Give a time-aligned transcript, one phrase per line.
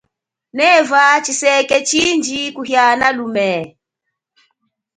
[0.57, 3.49] Neva tshiseke tshindji kuhiana lume.